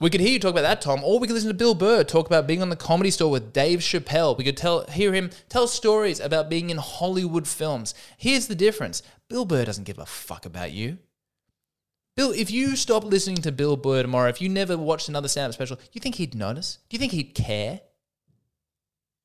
[0.00, 2.04] We could hear you talk about that, Tom, or we could listen to Bill Burr
[2.04, 4.36] talk about being on the comedy store with Dave Chappelle.
[4.36, 7.94] We could tell hear him tell stories about being in Hollywood films.
[8.16, 9.02] Here's the difference.
[9.28, 10.96] Bill Burr doesn't give a fuck about you.
[12.16, 15.52] Bill, if you stop listening to Bill Burr tomorrow, if you never watched another stand-up
[15.52, 16.78] special, do you think he'd notice?
[16.88, 17.82] Do you think he'd care?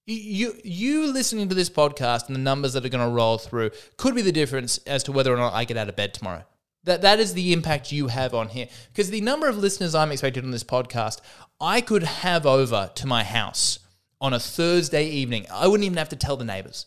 [0.06, 3.38] You, you, you listening to this podcast and the numbers that are going to roll
[3.38, 6.14] through could be the difference as to whether or not I get out of bed
[6.14, 6.44] tomorrow.
[6.86, 8.68] That that is the impact you have on here.
[8.92, 11.20] Because the number of listeners I'm expected on this podcast,
[11.60, 13.80] I could have over to my house
[14.22, 15.46] on a Thursday evening.
[15.52, 16.86] I wouldn't even have to tell the neighbors.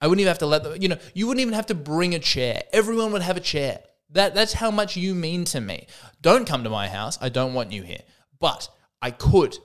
[0.00, 2.14] I wouldn't even have to let them, you know, you wouldn't even have to bring
[2.14, 2.62] a chair.
[2.72, 3.80] Everyone would have a chair.
[4.10, 5.86] That that's how much you mean to me.
[6.22, 7.18] Don't come to my house.
[7.20, 8.02] I don't want you here.
[8.40, 8.68] But
[9.02, 9.56] I could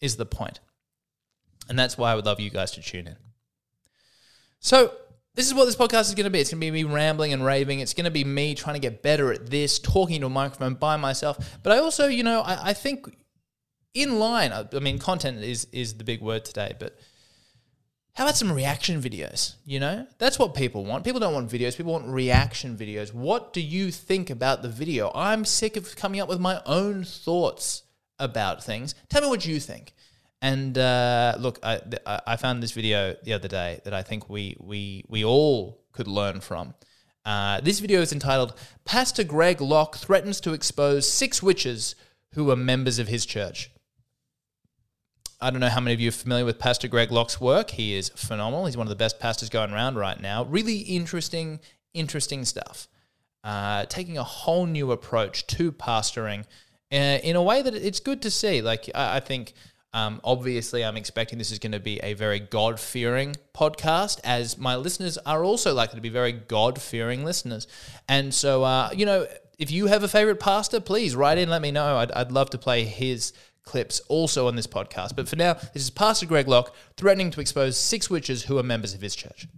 [0.00, 0.60] is the point.
[1.68, 3.16] And that's why I would love you guys to tune in.
[4.60, 4.92] So,
[5.36, 6.40] this is what this podcast is going to be.
[6.40, 7.80] It's going to be me rambling and raving.
[7.80, 10.74] It's going to be me trying to get better at this, talking to a microphone
[10.74, 11.58] by myself.
[11.62, 13.14] But I also, you know, I, I think
[13.92, 14.52] in line.
[14.52, 16.98] I, I mean, content is is the big word today, but
[18.14, 19.56] how about some reaction videos?
[19.66, 21.04] You know, that's what people want.
[21.04, 21.76] People don't want videos.
[21.76, 23.12] People want reaction videos.
[23.12, 25.12] What do you think about the video?
[25.14, 27.82] I'm sick of coming up with my own thoughts
[28.18, 28.94] about things.
[29.10, 29.92] Tell me what you think.
[30.46, 31.80] And uh, look, I,
[32.24, 36.06] I found this video the other day that I think we we we all could
[36.06, 36.74] learn from.
[37.24, 38.54] Uh, this video is entitled
[38.84, 41.96] "Pastor Greg Locke threatens to expose six witches
[42.34, 43.72] who are members of his church."
[45.40, 47.70] I don't know how many of you are familiar with Pastor Greg Locke's work.
[47.70, 48.66] He is phenomenal.
[48.66, 50.44] He's one of the best pastors going around right now.
[50.44, 51.58] Really interesting,
[51.92, 52.86] interesting stuff.
[53.42, 56.44] Uh, taking a whole new approach to pastoring
[56.92, 58.62] uh, in a way that it's good to see.
[58.62, 59.54] Like I, I think
[59.96, 64.58] um, obviously, I'm expecting this is going to be a very God fearing podcast, as
[64.58, 67.66] my listeners are also likely to be very God fearing listeners.
[68.06, 69.26] And so, uh, you know,
[69.58, 71.96] if you have a favorite pastor, please write in, let me know.
[71.96, 73.32] I'd, I'd love to play his
[73.62, 75.16] clips also on this podcast.
[75.16, 78.62] But for now, this is Pastor Greg Locke threatening to expose six witches who are
[78.62, 79.48] members of his church.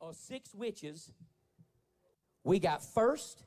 [0.00, 1.12] Of six witches,
[2.42, 3.44] we got first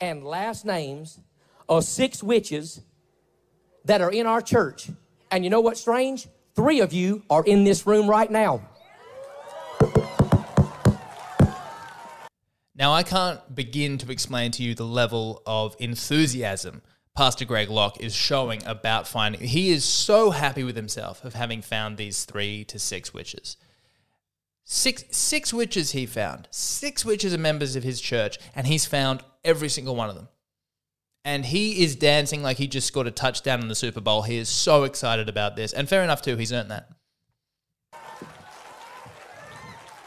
[0.00, 1.20] and last names
[1.78, 2.82] of six witches
[3.84, 4.90] that are in our church.
[5.30, 6.28] And you know what's strange?
[6.54, 8.68] Three of you are in this room right now.
[12.74, 16.82] Now, I can't begin to explain to you the level of enthusiasm
[17.14, 19.42] Pastor Greg Locke is showing about finding.
[19.42, 23.58] He is so happy with himself of having found these three to six witches.
[24.64, 26.48] Six, six witches he found.
[26.50, 30.28] Six witches are members of his church, and he's found every single one of them
[31.24, 34.22] and he is dancing like he just scored a touchdown in the Super Bowl.
[34.22, 36.36] He is so excited about this, and fair enough too.
[36.36, 36.88] He's earned that.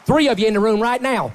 [0.04, 1.32] Three of you in the room right now.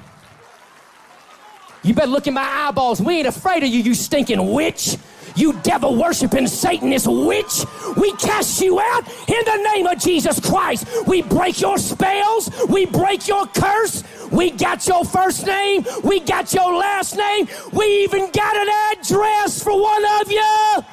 [1.84, 3.02] You better look in my eyeballs.
[3.02, 4.98] We ain't afraid of you, you stinking witch.
[5.36, 7.66] You devil worshiping Satanist witch.
[7.98, 10.88] We cast you out in the name of Jesus Christ.
[11.08, 12.50] We break your spells.
[12.70, 14.04] We break your curse.
[14.32, 15.86] We got your first name.
[16.04, 17.48] We got your last name.
[17.74, 20.86] We even got an address for one of you.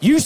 [0.00, 0.20] You.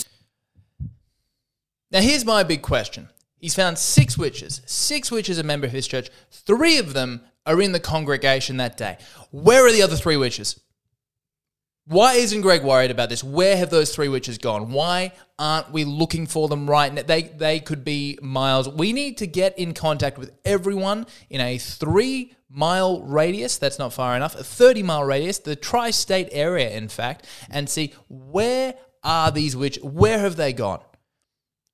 [1.91, 3.09] Now, here's my big question.
[3.39, 4.61] He's found six witches.
[4.65, 6.09] Six witches are member of his church.
[6.29, 8.97] Three of them are in the congregation that day.
[9.31, 10.59] Where are the other three witches?
[11.89, 13.23] Why isn't Greg worried about this?
[13.23, 14.71] Where have those three witches gone?
[14.71, 17.01] Why aren't we looking for them right now?
[17.01, 18.69] They, they could be miles.
[18.69, 23.57] We need to get in contact with everyone in a three mile radius.
[23.57, 24.35] That's not far enough.
[24.35, 29.55] A 30 mile radius, the tri state area, in fact, and see where are these
[29.55, 29.83] witches?
[29.83, 30.81] Where have they gone?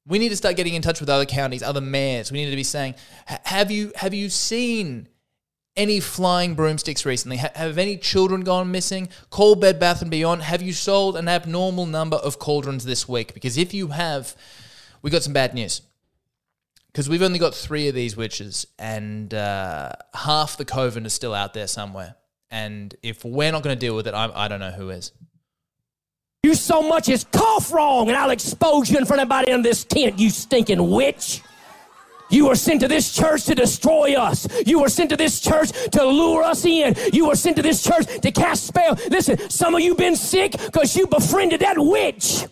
[0.07, 2.31] We need to start getting in touch with other counties, other mayors.
[2.31, 5.09] We need to be saying, have you, have you seen
[5.77, 7.37] any flying broomsticks recently?
[7.37, 9.09] have any children gone missing?
[9.29, 10.43] Call Bed Bath and Beyond.
[10.43, 13.33] Have you sold an abnormal number of cauldrons this week?
[13.33, 14.35] Because if you have,
[15.01, 15.81] we got some bad news.
[16.87, 21.33] because we've only got three of these witches, and uh, half the coven is still
[21.33, 22.15] out there somewhere.
[22.49, 25.11] And if we're not going to deal with it, I, I don't know who is.
[26.43, 29.61] You so much as cough wrong, and I'll expose you in front of everybody in
[29.61, 31.41] this tent, you stinking witch.
[32.29, 34.47] You were sent to this church to destroy us.
[34.65, 36.95] You were sent to this church to lure us in.
[37.13, 38.97] You were sent to this church to cast spell.
[39.09, 42.45] Listen, some of you been sick because you befriended that witch.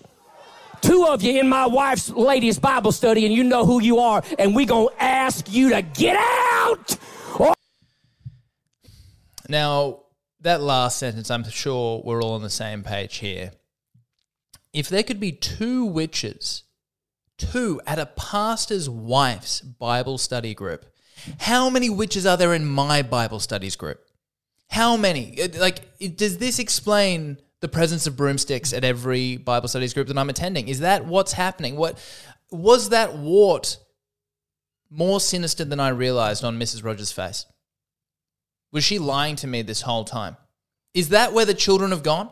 [0.81, 4.21] Two of you in my wife's ladies Bible study, and you know who you are,
[4.37, 6.97] and we gonna ask you to get out.
[7.39, 7.55] Or-
[9.47, 10.01] Now,
[10.41, 13.53] that last sentence, I'm sure we're all on the same page here.
[14.73, 16.63] If there could be two witches,
[17.37, 20.85] two at a pastor's wife's Bible study group,
[21.39, 23.99] how many witches are there in my Bible studies group?
[24.69, 25.41] How many?
[25.41, 30.17] Uh, like, does this explain the presence of broomsticks at every Bible studies group that
[30.17, 30.67] I'm attending?
[30.67, 31.75] Is that what's happening?
[31.75, 31.97] What
[32.51, 33.77] was that wart
[34.89, 36.83] more sinister than I realized on Mrs.
[36.83, 37.45] Rogers' face?
[38.71, 40.37] Was she lying to me this whole time?
[40.93, 42.29] Is that where the children have gone?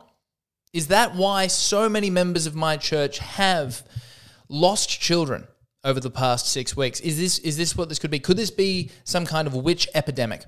[0.74, 3.84] Is that why so many members of my church have
[4.52, 5.48] lost children
[5.84, 7.00] over the past six weeks?
[7.00, 8.20] Is this is this what this could be?
[8.20, 10.46] Could this be some kind of witch epidemic?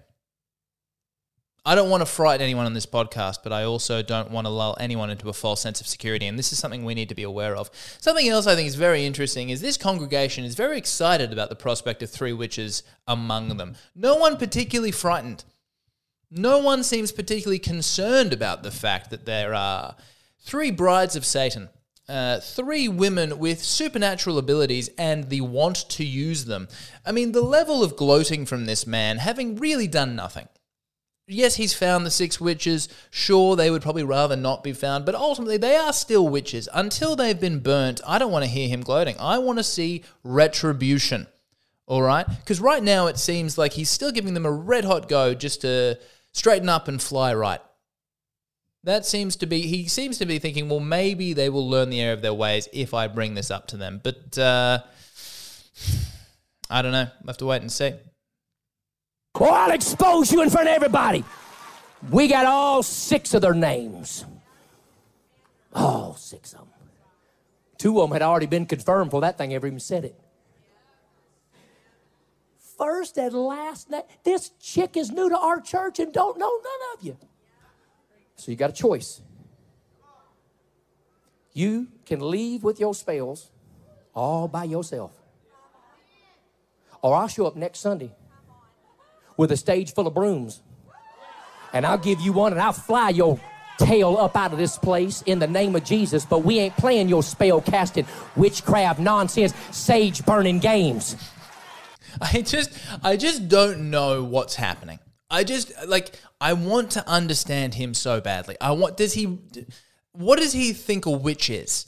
[1.66, 4.52] I don't want to frighten anyone on this podcast, but I also don't want to
[4.52, 6.28] lull anyone into a false sense of security.
[6.28, 7.72] And this is something we need to be aware of.
[8.02, 11.56] Something else I think is very interesting is this congregation is very excited about the
[11.56, 13.76] prospect of three witches among them.
[13.96, 15.46] No one particularly frightened.
[16.30, 19.96] No one seems particularly concerned about the fact that there are
[20.42, 21.70] three brides of Satan,
[22.10, 26.68] uh, three women with supernatural abilities and the want to use them.
[27.06, 30.48] I mean, the level of gloating from this man, having really done nothing.
[31.26, 32.90] Yes, he's found the six witches.
[33.10, 36.68] Sure, they would probably rather not be found, but ultimately they are still witches.
[36.74, 39.16] Until they've been burnt, I don't want to hear him gloating.
[39.20, 41.28] I want to see retribution.
[41.86, 42.28] All right?
[42.28, 45.62] Because right now it seems like he's still giving them a red hot go just
[45.62, 45.98] to
[46.34, 47.62] straighten up and fly right.
[48.86, 52.02] That seems to be, he seems to be thinking, well, maybe they will learn the
[52.02, 54.02] error of their ways if I bring this up to them.
[54.04, 54.80] But uh,
[56.70, 57.08] I don't know.
[57.22, 57.94] We'll have to wait and see.
[59.40, 61.24] or I'll expose you in front of everybody.
[62.12, 64.26] We got all six of their names.
[65.74, 66.68] All six of them.
[67.78, 70.20] Two of them had already been confirmed before that thing ever even said it.
[72.78, 74.02] First and last name.
[74.26, 77.18] This chick is new to our church and don't know none of you.
[78.44, 79.22] So you got a choice.
[81.54, 83.50] You can leave with your spells
[84.14, 85.14] all by yourself.
[87.02, 88.12] Or I'll show up next Sunday
[89.38, 90.62] with a stage full of brooms.
[91.72, 93.40] And I'll give you one and I'll fly your
[93.78, 96.26] tail up out of this place in the name of Jesus.
[96.26, 101.16] But we ain't playing your spell casting, witchcraft, nonsense, sage burning games.
[102.20, 105.00] I just I just don't know what's happening.
[105.34, 108.56] I just like I want to understand him so badly.
[108.62, 109.40] I want does he
[110.12, 111.88] what does he think a witch is?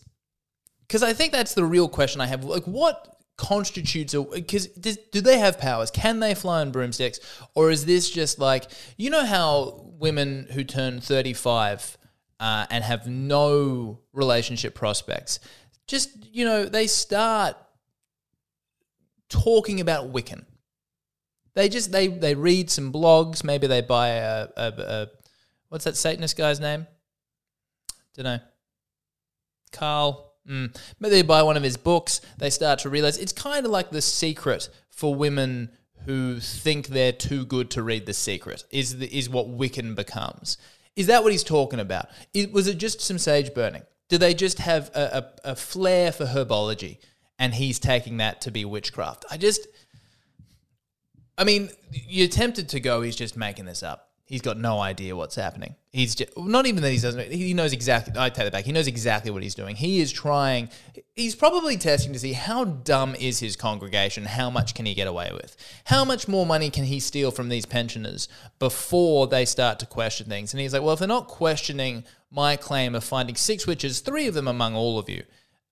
[0.90, 2.44] Cuz I think that's the real question I have.
[2.44, 5.92] Like what constitutes a cuz do they have powers?
[5.92, 7.20] Can they fly on broomsticks
[7.54, 8.66] or is this just like
[8.98, 11.98] you know how women who turn 35
[12.40, 15.40] uh, and have no relationship prospects
[15.88, 17.56] just you know they start
[19.30, 20.46] talking about Wiccan.
[21.56, 23.44] They just they they read some blogs.
[23.44, 25.08] Maybe they buy a, a, a
[25.70, 26.88] what's that Satanist guy's name?
[28.16, 28.40] Don't know.
[29.72, 30.34] Carl.
[30.50, 30.78] Mm.
[31.00, 32.22] Maybe they buy one of his books.
[32.38, 35.72] They start to realize it's kind of like the secret for women
[36.06, 38.64] who think they're too good to read the secret.
[38.70, 40.60] Is the, is what Wiccan becomes.
[40.96, 42.10] Is that what he's talking about?
[42.34, 43.82] It, was it just some sage burning?
[44.08, 47.00] Do they just have a, a, a flair for herbology?
[47.38, 49.26] and he's taking that to be witchcraft.
[49.30, 49.68] I just,
[51.38, 54.10] I mean, you're tempted to go, he's just making this up.
[54.28, 55.76] He's got no idea what's happening.
[55.92, 58.66] He's just, not even that he doesn't, he knows exactly, I take that back.
[58.66, 59.76] He knows exactly what he's doing.
[59.76, 60.70] He is trying,
[61.16, 64.26] he's probably testing to see how dumb is his congregation?
[64.26, 65.56] How much can he get away with?
[65.86, 68.28] How much more money can he steal from these pensioners
[68.58, 70.54] before they start to question things?
[70.54, 74.26] And he's like, well, if they're not questioning my claim of finding six witches, three
[74.26, 75.24] of them among all of you,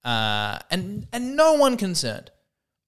[0.06, 2.30] uh, and and no one concerned,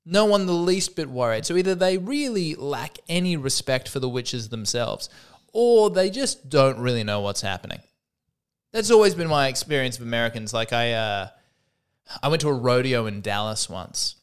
[0.06, 1.46] no one the least bit worried.
[1.46, 5.10] So either they really lack any respect for the witches themselves,
[5.52, 7.80] or they just don't really know what's happening.
[8.72, 10.54] That's always been my experience of Americans.
[10.54, 11.28] Like I, uh,
[12.22, 14.16] I went to a rodeo in Dallas once,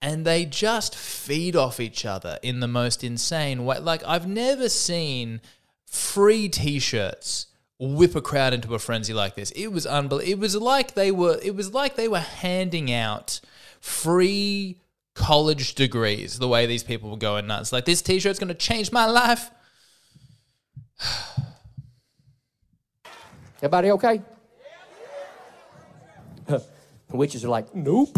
[0.00, 3.78] and they just feed off each other in the most insane way.
[3.78, 5.40] Like I've never seen
[5.84, 7.46] free T-shirts
[7.78, 9.50] whip a crowd into a frenzy like this.
[9.50, 10.32] It was unbelievable.
[10.32, 11.38] It was like they were.
[11.42, 13.40] It was like they were handing out
[13.82, 14.80] free
[15.14, 16.38] college degrees.
[16.38, 19.50] The way these people were going nuts, like this T-shirt's going to change my life.
[23.58, 24.22] Everybody okay?
[27.08, 28.16] The witches are like, nope.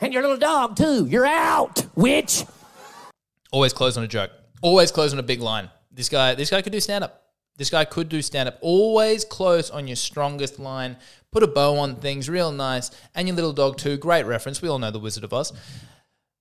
[0.00, 1.04] And your little dog, too.
[1.06, 2.46] You're out, witch.
[3.50, 4.30] Always close on a joke.
[4.62, 5.68] Always close on a big line.
[5.90, 7.21] This guy, this guy could do stand up.
[7.56, 8.58] This guy could do stand up.
[8.60, 10.96] Always close on your strongest line.
[11.30, 12.90] Put a bow on things, real nice.
[13.14, 13.96] And your little dog too.
[13.96, 14.62] Great reference.
[14.62, 15.52] We all know the Wizard of Oz.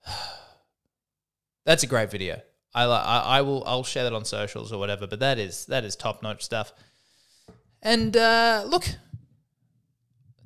[1.66, 2.42] That's a great video.
[2.74, 5.06] I, I I will I'll share that on socials or whatever.
[5.06, 6.74] But that is that is top notch stuff.
[7.82, 8.86] And uh, look,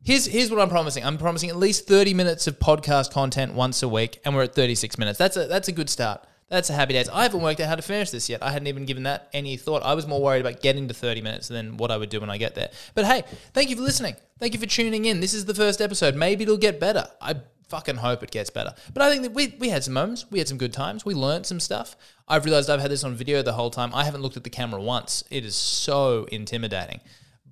[0.05, 1.03] Here's here's what I'm promising.
[1.03, 4.53] I'm promising at least 30 minutes of podcast content once a week, and we're at
[4.53, 5.18] 36 minutes.
[5.18, 6.24] That's a that's a good start.
[6.50, 7.10] That's a happy days.
[7.10, 8.43] I haven't worked out how to finish this yet.
[8.43, 9.82] I hadn't even given that any thought.
[9.84, 12.30] I was more worried about getting to 30 minutes than what I would do when
[12.30, 12.70] I get there.
[12.93, 13.24] But hey,
[13.54, 14.16] thank you for listening.
[14.39, 15.22] Thank you for tuning in.
[15.22, 16.16] This is the first episode.
[16.16, 17.08] Maybe it'll get better.
[17.20, 17.36] I
[17.70, 18.76] fucking hope it gets better.
[18.93, 20.26] But I think that we, we had some moments.
[20.30, 21.04] We had some good times.
[21.04, 21.96] We learned some stuff.
[22.28, 23.93] I've realized I've had this on video the whole time.
[23.96, 25.24] I haven't looked at the camera once.
[25.32, 27.00] It is so intimidating.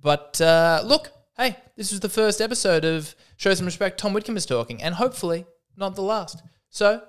[0.00, 3.98] But uh, look, hey, this was the first episode of Show Some Respect.
[3.98, 6.42] Tom Witcombe is talking, and hopefully not the last.
[6.70, 7.02] So,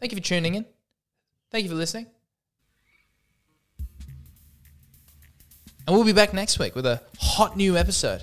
[0.00, 0.64] thank you for tuning in.
[1.50, 2.06] Thank you for listening.
[5.86, 8.22] And we'll be back next week with a hot new episode.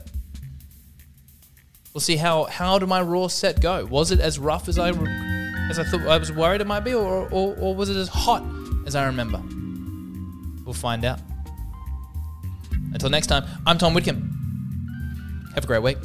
[1.93, 3.86] We'll see how how did my raw set go?
[3.86, 4.89] Was it as rough as I
[5.69, 8.07] as I thought I was worried it might be, or or, or was it as
[8.07, 8.43] hot
[8.86, 9.41] as I remember?
[10.63, 11.19] We'll find out.
[12.93, 15.53] Until next time, I'm Tom Witcombe.
[15.55, 15.97] Have a great week.